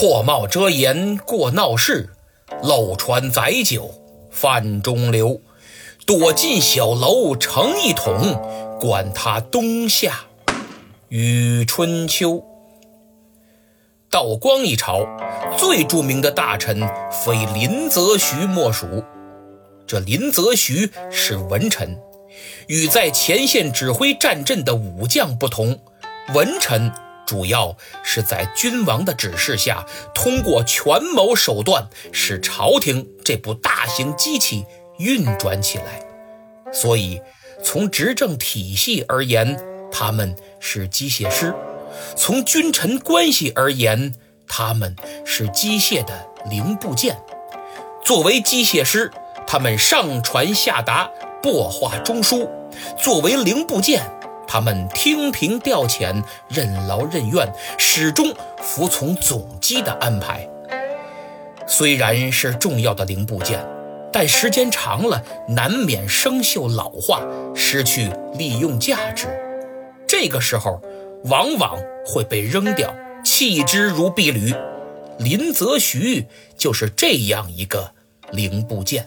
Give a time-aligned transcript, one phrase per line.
[0.00, 2.08] 破帽遮颜过闹市，
[2.62, 5.42] 漏船载酒泛中流。
[6.06, 10.20] 躲进小楼成一统，管他冬夏
[11.10, 12.42] 与春秋。
[14.08, 15.06] 道光一朝
[15.58, 16.80] 最著名的大臣，
[17.10, 19.04] 非林则徐莫属。
[19.86, 21.98] 这林则徐是文臣，
[22.68, 25.78] 与在前线指挥战阵的武将不同，
[26.34, 26.90] 文臣
[27.30, 34.66] 主要是在君王的指示下，通过权谋手段，使朝廷这部大型机器
[34.98, 36.04] 运转起来。
[36.72, 37.22] 所以，
[37.62, 39.56] 从执政体系而言，
[39.92, 41.54] 他们是机械师。
[42.16, 44.12] 从君臣关系而言，
[44.48, 47.16] 他们是机械的零部件。
[48.04, 49.08] 作为机械师，
[49.46, 51.08] 他们上传下达，
[51.40, 52.50] 擘画中枢；
[53.00, 54.02] 作为零部件，
[54.52, 60.44] 他们听凭调遣，任劳任怨，始终服从总机的安排。
[61.68, 63.64] 虽然是重要的零部件，
[64.12, 67.22] 但时间长了，难免生锈老化，
[67.54, 69.28] 失去利用价值。
[70.08, 70.82] 这个时候。
[71.24, 74.54] 往往会被扔掉，弃之如敝履。
[75.18, 77.92] 林则徐就是这样一个
[78.32, 79.06] 零部件。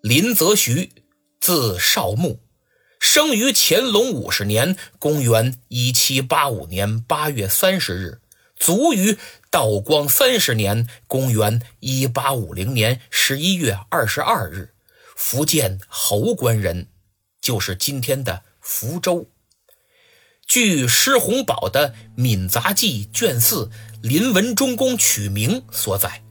[0.00, 0.90] 林则徐，
[1.38, 2.38] 字少牧，
[3.06, 8.20] 生于乾隆五十年（公元1785年）八月三十日，
[8.58, 9.18] 卒于
[9.50, 14.70] 道光三十年（公元1850年）十一月二十二日，
[15.14, 16.88] 福建侯官人，
[17.42, 19.28] 就是今天的福州。
[20.46, 23.66] 据施洪宝的《闽杂记》卷四
[24.00, 26.24] 《林文忠公取名》所载，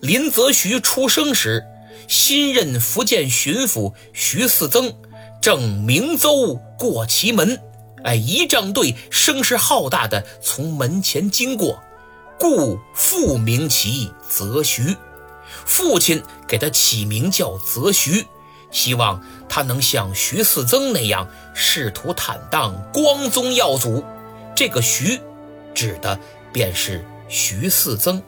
[0.00, 1.64] 林则徐出生时，
[2.08, 5.00] 新任福建巡抚徐嗣增
[5.42, 7.60] 正明邹过其门，
[8.04, 11.82] 哎，仪仗队声势浩大的从门前经过，
[12.38, 14.96] 故复名其则徐。
[15.66, 18.24] 父亲给他起名叫则徐。
[18.70, 24.02] 希望他能像徐嗣增那样仕途坦荡、光宗耀祖。
[24.54, 25.20] 这个“徐”
[25.74, 26.18] 指的
[26.52, 28.22] 便是徐嗣增。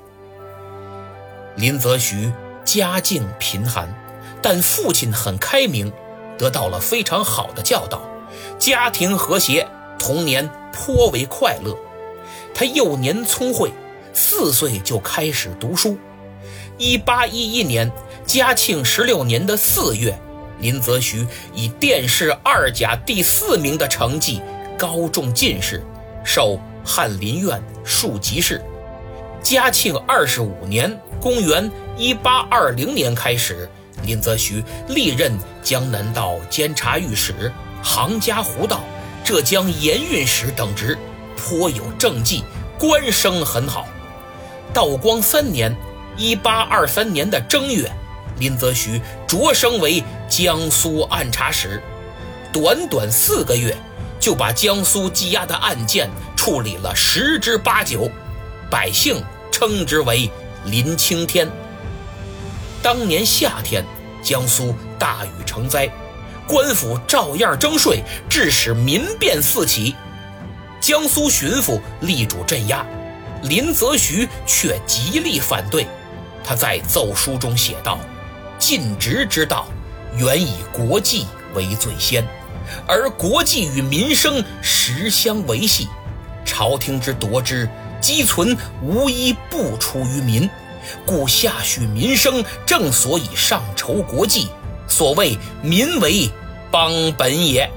[1.57, 2.31] 林则徐
[2.65, 3.89] 家境贫寒，
[4.43, 5.91] 但父亲很开明，
[6.39, 8.03] 得到了非常好的教导，
[8.59, 9.67] 家庭和谐，
[9.99, 11.77] 童年颇为快乐。
[12.55, 13.73] 他幼年聪慧，
[14.13, 15.97] 四岁就开始读书。
[16.79, 17.91] 一八一一年，
[18.25, 20.19] 嘉庆十六年的四月。
[20.61, 24.41] 林则徐以殿试二甲第四名的成绩
[24.79, 25.83] 高中进士，
[26.25, 28.63] 授翰林院庶吉士。
[29.43, 33.69] 嘉庆二十五年（公元1820年）开始，
[34.07, 38.81] 林则徐历任江南道监察御史、杭嘉湖道、
[39.25, 40.99] 浙江盐运使等职，
[41.37, 42.45] 颇有政绩，
[42.79, 43.87] 官声很好。
[44.73, 45.75] 道光三年
[46.19, 47.91] （1823 年）的正月。
[48.41, 51.81] 林则徐擢升为江苏按察使，
[52.53, 53.77] 短短四个月，
[54.19, 58.11] 就把江苏积压的案件处理了十之八九，
[58.69, 59.23] 百姓
[59.53, 60.29] 称之为
[60.67, 61.49] “林青天”。
[62.83, 63.85] 当年夏天，
[64.25, 65.89] 江苏大雨成灾，
[66.49, 69.95] 官府照样征税，致使民变四起。
[70.81, 72.85] 江苏巡抚力主镇压，
[73.43, 75.87] 林则徐却极力反对。
[76.43, 77.99] 他在奏书中写道。
[78.57, 79.67] 尽职之道，
[80.17, 82.25] 原以国计为最先，
[82.87, 85.89] 而国计与民生实相维系。
[86.47, 87.69] 朝廷之夺之，
[88.01, 90.49] 积存无一不出于民，
[91.07, 94.49] 故下许民生，正所以上筹国计。
[94.87, 96.29] 所谓民为
[96.71, 97.71] 邦本也。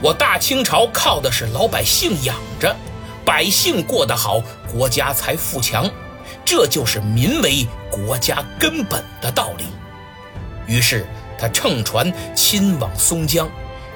[0.00, 2.74] 我大清朝靠的是老百姓养着，
[3.24, 4.40] 百姓过得好，
[4.72, 5.90] 国家才富强。
[6.44, 9.64] 这就是民为国家根本的道理。
[10.66, 11.06] 于是
[11.38, 13.48] 他乘船亲往松江，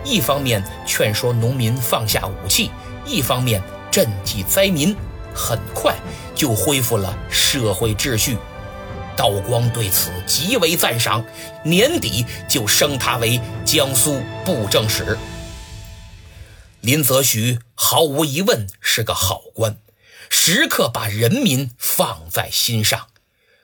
[0.04, 2.70] 一方面劝说农民放下武器，
[3.06, 4.96] 一方面赈济灾民，
[5.34, 5.96] 很快
[6.34, 8.36] 就恢复了社会秩序。
[9.16, 11.24] 道光对此极为赞赏，
[11.64, 15.18] 年底就升他为江苏布政使。
[16.80, 19.78] 林则徐毫无疑问是个好官，
[20.30, 23.08] 时刻把人民放在心上，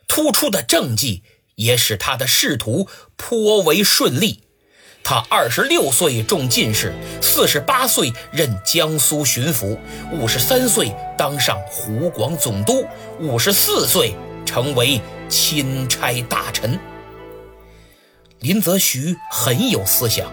[0.06, 1.23] 突出的政绩。
[1.59, 4.44] 也使他的仕途颇为顺利。
[5.10, 9.75] 他二十六岁中进士，四十八岁任江苏巡抚，
[10.12, 12.87] 五十三岁当上湖广总督，
[13.19, 14.14] 五十四岁
[14.44, 16.78] 成为钦差大臣。
[18.40, 20.31] 林则徐很有思想，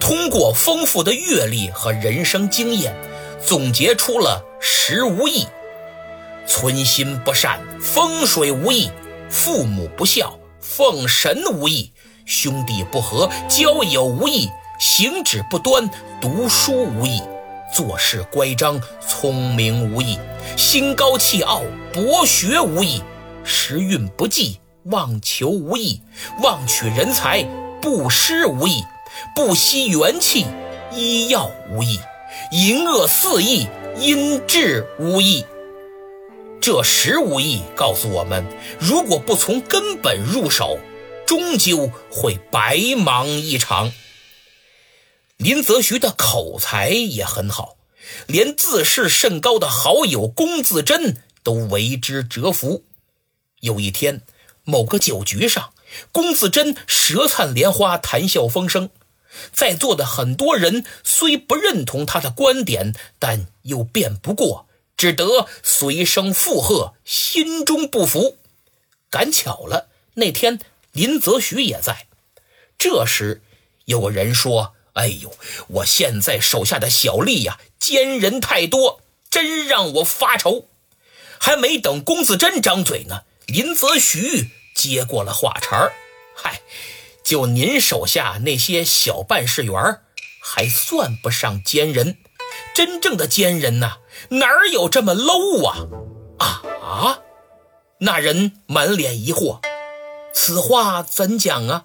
[0.00, 2.96] 通过丰富的阅历和人生经验，
[3.44, 5.46] 总结出了十无义。
[6.46, 8.88] 存心不善，风水无益；
[9.28, 11.92] 父母不孝，奉神无益；
[12.28, 15.88] 兄弟不和，交友无益；行止不端，
[16.20, 17.22] 读书无益；
[17.74, 20.18] 做事乖张，聪明无益；
[20.54, 23.00] 心高气傲，博学无益；
[23.44, 26.02] 时运不济，妄求无益；
[26.42, 27.42] 妄取人才，
[27.80, 28.82] 不施无益；
[29.34, 30.44] 不惜元气，
[30.94, 31.98] 医药无益；
[32.52, 33.66] 淫恶肆意，
[33.98, 35.46] 阴质无益。
[36.60, 38.44] 这十五义告诉我们，
[38.78, 40.78] 如果不从根本入手，
[41.28, 43.92] 终究会白忙一场。
[45.36, 47.76] 林则徐的口才也很好，
[48.26, 52.82] 连自视甚高的好友龚自珍都为之折服。
[53.60, 54.22] 有一天，
[54.64, 55.74] 某个酒局上，
[56.12, 58.88] 龚自珍舌灿莲花，谈笑风生，
[59.52, 64.66] 在座的很多人虽不认同他的观点，但又辩不过。
[64.96, 68.38] 只得随声附和，心中不服。
[69.10, 70.58] 赶巧了，那天
[70.98, 72.08] 林则徐也在。
[72.76, 73.40] 这时，
[73.84, 75.32] 有人说：“哎呦，
[75.68, 79.00] 我现在手下的小吏呀，奸人太多，
[79.30, 80.66] 真让我发愁。”
[81.38, 85.92] 还没等龚自珍张嘴呢，林则徐接过了话茬儿
[86.34, 86.62] ：“嗨，
[87.22, 90.00] 就您手下那些小办事员，
[90.42, 92.18] 还算不上奸人。
[92.74, 93.98] 真正的奸人呢？”
[94.30, 95.86] 哪儿有这么 low 啊？
[96.82, 97.20] 啊！
[98.00, 99.60] 那人满脸疑惑，
[100.32, 101.84] 此话怎讲啊？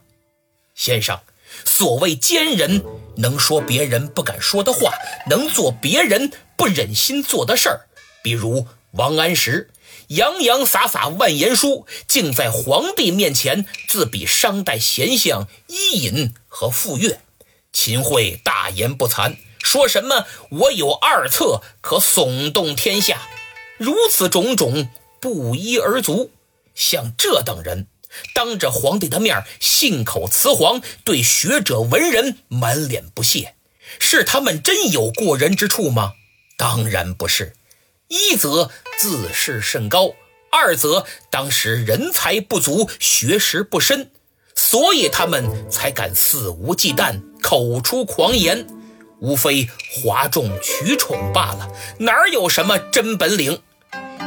[0.75, 1.19] 先生，
[1.65, 2.83] 所谓奸人，
[3.17, 4.93] 能说别人不敢说的话，
[5.29, 7.87] 能做别人不忍心做的事儿。
[8.23, 9.69] 比如王安石，
[10.07, 17.19] 洋洋洒洒万言书，竟在皇帝面前自比商代贤相伊尹和傅说。
[17.71, 19.35] 秦桧大言不惭。
[19.63, 23.21] 说什么我有二策可耸动天下，
[23.77, 24.89] 如此种种
[25.19, 26.31] 不一而足。
[26.75, 27.87] 像这等人，
[28.33, 33.55] 当着皇帝的面信口雌黄，对学者文人满脸不屑，
[33.99, 36.13] 是他们真有过人之处吗？
[36.57, 37.55] 当然不是。
[38.07, 38.69] 一则
[38.99, 40.13] 自视甚高，
[40.51, 44.11] 二则当时人才不足，学识不深，
[44.53, 48.67] 所以他们才敢肆无忌惮，口出狂言。
[49.19, 53.61] 无非哗众取宠罢了，哪有什么真本领？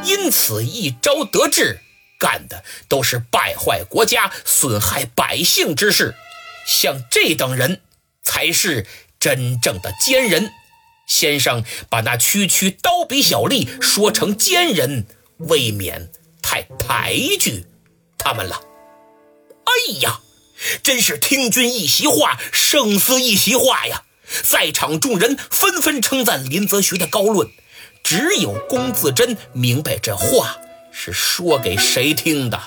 [0.05, 1.81] 因此一朝得志，
[2.19, 6.15] 干的都是败坏国家、损害百姓之事。
[6.67, 7.81] 像这等人，
[8.23, 8.87] 才是
[9.21, 10.51] 真正的奸人。
[11.07, 16.11] 先生把那区区刀笔小吏说成奸人，未免
[16.43, 17.65] 太抬举
[18.19, 18.63] 他们了。
[19.65, 20.21] 哎呀，
[20.83, 24.03] 真是听君一席话，胜似一席话呀！
[24.43, 27.49] 在场众人纷纷称赞林则徐的高论，
[28.03, 30.59] 只有龚自珍明白这话
[30.99, 32.59] 是说给谁听的，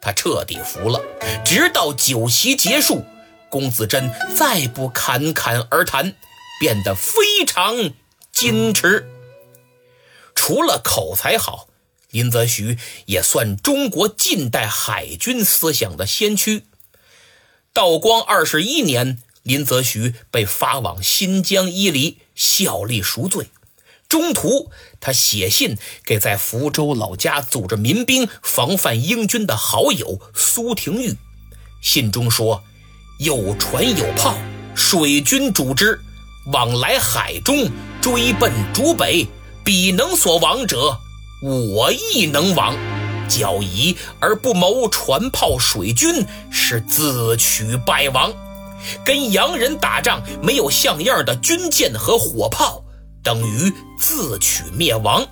[0.00, 1.04] 他彻底服了。
[1.44, 3.04] 直到酒席结束，
[3.50, 6.14] 龚自珍再不侃侃而谈，
[6.58, 7.92] 变得非常
[8.34, 9.06] 矜持。
[10.34, 11.68] 除了口才好，
[12.10, 16.64] 林则徐也算中国近代海军思想的先驱。
[17.74, 19.22] 道光二十一年。
[19.44, 23.46] 林则徐被发往新疆伊犁效力赎罪，
[24.08, 31.14] 中途他写信给在福州老家组织民兵防范英军的好友苏廷玉，
[31.82, 32.62] 信中说
[33.20, 34.34] ：“有船有炮，
[34.74, 36.00] 水军主之，
[36.52, 39.28] 往来海中，追奔逐北，
[39.62, 40.98] 彼能所往者，
[41.42, 42.74] 我亦能往。
[43.28, 48.32] 剿夷而不谋船炮水军，是自取败亡。”
[49.04, 52.84] 跟洋人打仗没有像样的军舰和火炮，
[53.22, 55.26] 等于自取灭亡。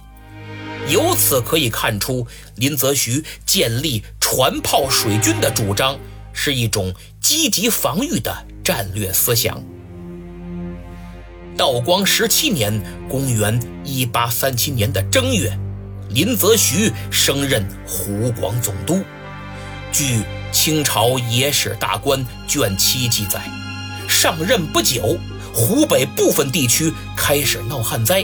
[0.88, 5.99] 由此可以看出，林则徐建立船炮水军的主张
[6.33, 9.62] 是一种积极防御的战略思想。
[11.57, 15.59] 道光十七年（公元1837年）的正月，
[16.11, 19.02] 林则徐升任湖广总督。
[19.90, 20.21] 据
[20.52, 23.40] 清朝野史大观卷七记载，
[24.07, 25.19] 上任不久，
[25.59, 28.23] 湖北部分地区开始闹旱灾，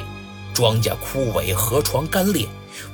[0.52, 2.46] 庄稼枯萎，河床干裂，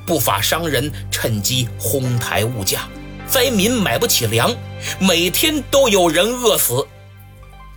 [0.06, 2.88] 不法商人趁机哄抬物价，
[3.26, 4.54] 灾民买不起粮，
[5.00, 6.86] 每天都有人饿死。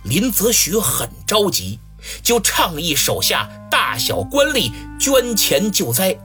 [0.04, 1.80] 林则徐很着急，
[2.22, 6.16] 就倡议手下大小官吏捐钱救灾。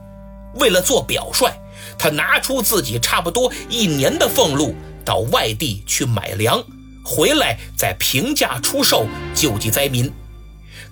[0.54, 1.52] 为了做表率，
[1.98, 4.76] 他拿出自己差不多一年的俸禄。
[5.04, 6.64] 到外地去买粮，
[7.04, 10.14] 回来再平价出售救济灾民。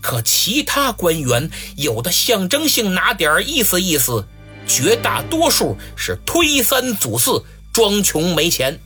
[0.02, 4.28] 可其他官员有的象征性拿点意思意思，
[4.68, 8.80] 绝大多数是推三阻四，装穷没钱。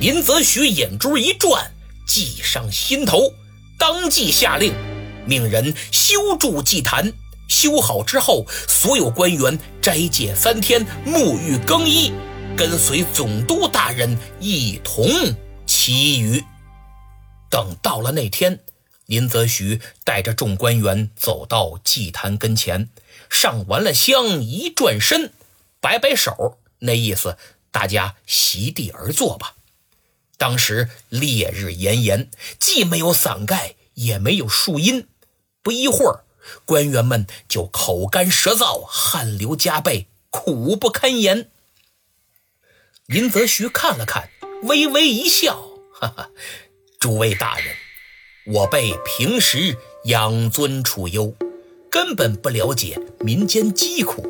[0.00, 1.72] 林则徐眼珠一转，
[2.06, 3.32] 计上心头，
[3.78, 4.72] 当即下令，
[5.26, 7.12] 命人修筑祭坛。
[7.48, 12.12] 修好之后，所有官员斋戒三天，沐浴更衣，
[12.54, 15.08] 跟随总督大人一同
[15.66, 16.44] 祈雨。
[17.50, 18.60] 等到了那天，
[19.08, 22.90] 林则徐带着众官员走到祭坛跟前，
[23.30, 25.32] 上完了香，一转身，
[25.80, 27.38] 摆摆手，那意思，
[27.70, 29.54] 大家席地而坐吧。
[30.36, 35.08] 当时烈日炎炎，既没有伞盖，也没有树荫，
[35.62, 36.24] 不一会儿。
[36.66, 41.50] 官员们就口干舌燥，汗流浃背，苦不堪言。
[43.06, 44.28] 林则徐看了看，
[44.64, 45.66] 微微一笑
[45.98, 46.30] ：“哈哈，
[47.00, 47.74] 诸位大人，
[48.50, 51.34] 我辈平时养尊处优，
[51.90, 54.26] 根本不了解民间疾苦。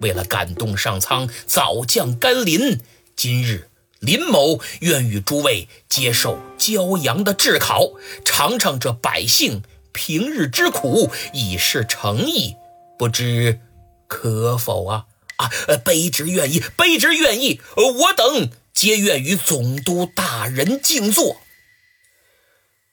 [0.00, 2.80] 为了感动上苍，早降甘霖。
[3.14, 3.68] 今日
[4.00, 7.92] 林某愿与诸位接受骄阳的炙烤，
[8.24, 9.62] 尝尝这百姓。”
[9.94, 12.56] 平日之苦，以示诚意，
[12.98, 13.60] 不知
[14.08, 15.06] 可否啊？
[15.36, 15.50] 啊，
[15.84, 17.60] 卑职愿意，卑职愿意。
[17.76, 21.38] 呃我等皆愿与总督大人静坐。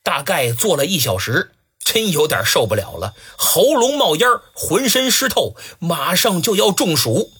[0.04, 7.32] 大概坐了一小时，真有点受不了了，喉咙冒烟，浑身湿透，马上就要中暑。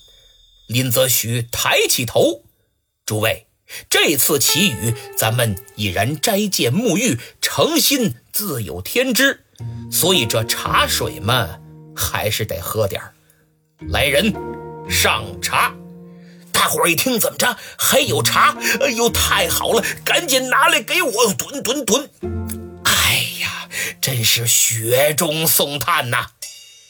[0.68, 2.44] 林则徐抬起头，
[3.06, 3.48] 诸位，
[3.90, 9.46] 这次祈雨，咱们已然斋戒沐浴，诚心自有天知。
[9.92, 11.60] 所以这茶水嘛，
[11.96, 13.02] 还是得喝点
[13.90, 14.34] 来人，
[14.90, 15.76] 上茶！
[16.52, 17.58] 大伙儿一听，怎么着？
[17.78, 18.58] 还有茶？
[18.80, 19.84] 哎呦，太好了！
[20.06, 22.10] 赶紧拿来给我吨吨吨！
[24.04, 26.32] 真是雪中送炭呐！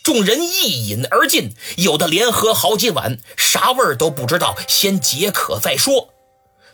[0.03, 6.11] 众人一饮而尽，有的连喝好几碗，啥味儿都不知道，先解渴再说。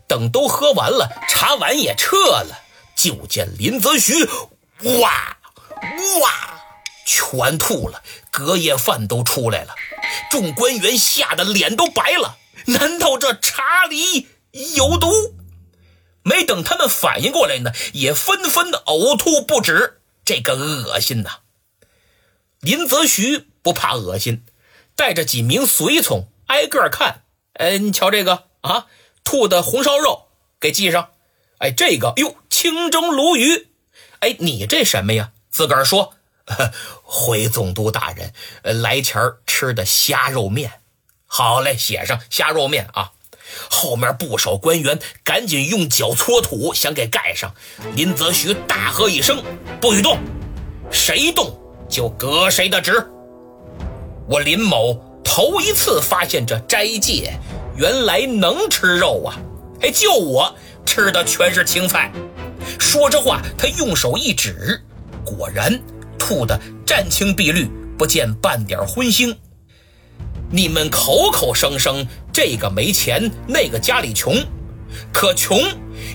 [0.08, 2.58] 等都喝完了，茶碗也撤了，
[2.96, 4.24] 就见林则徐，
[5.01, 5.38] 哇！
[6.22, 6.62] 哇！
[7.05, 9.75] 全吐了，隔夜饭都出来了。
[10.31, 12.38] 众官员吓得脸都白了。
[12.67, 15.36] 难道这茶里有毒？
[16.24, 19.98] 没等他们反应过来呢，也纷纷的呕吐不止。
[20.29, 21.39] 这个恶心呐！
[22.59, 24.45] 林则徐不怕恶心，
[24.95, 27.24] 带着几名随从挨个看。
[27.53, 28.86] 哎，你瞧这个啊，
[29.24, 30.27] 吐的红烧肉
[30.59, 31.09] 给记上。
[31.57, 33.69] 哎，这个哟，清蒸鲈鱼。
[34.19, 35.31] 哎，你这什么呀？
[35.50, 36.13] 自个儿说
[37.01, 38.31] ：“回总督大人，
[38.62, 40.83] 来前儿吃的虾肉面。”
[41.25, 43.13] 好嘞，写上虾肉面啊。
[43.70, 47.53] 后面不少官员赶紧用脚搓土，想给盖上。
[47.96, 49.44] 林则徐大喝一声
[49.82, 50.18] ：“不许动！
[50.91, 53.06] 谁动就革谁的职。”
[54.27, 57.34] 我林某头一次发现这斋戒
[57.75, 59.38] 原来能吃肉啊！
[59.82, 60.53] 哎，就我
[60.86, 62.12] 吃的全是青菜。
[62.79, 64.82] 说着话，他用手一指。
[65.25, 65.79] 果然
[66.18, 69.36] 吐得湛青碧绿，不见半点荤腥。
[70.51, 74.36] 你们口口声声这个没钱，那个家里穷，
[75.13, 75.62] 可穷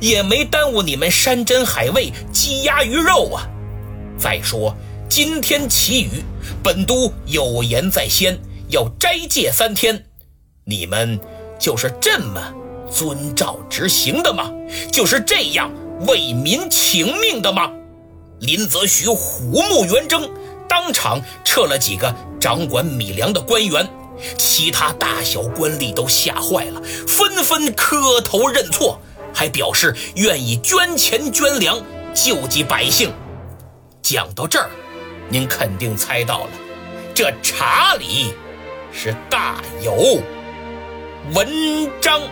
[0.01, 3.47] 也没耽误你们山珍海味、鸡鸭鱼肉啊！
[4.19, 4.75] 再说
[5.09, 6.25] 今天祈雨，
[6.65, 8.37] 本都有言在先，
[8.71, 10.05] 要斋戒三天，
[10.65, 11.19] 你们
[11.57, 12.53] 就是这么
[12.91, 14.51] 遵照执行的吗？
[14.91, 15.71] 就是这样
[16.09, 17.71] 为民请命的吗？
[18.41, 20.29] 林则徐虎目圆睁，
[20.69, 23.89] 当场撤了几个掌管米粮的官员，
[24.39, 29.01] 其他大小官吏都吓坏了，纷纷磕头认错，
[29.33, 31.83] 还表示愿意捐钱捐粮
[32.15, 33.13] 救济百姓。
[34.03, 34.71] 讲到这儿，
[35.29, 36.51] 您肯定猜到了，
[37.15, 38.35] 这茶里
[38.93, 40.21] 是大有
[41.33, 41.49] 文
[42.01, 42.23] 章。